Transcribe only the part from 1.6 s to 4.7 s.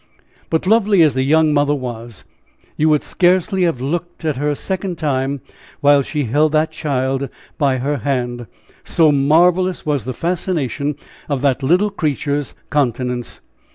was, you would scarcely have looked at her a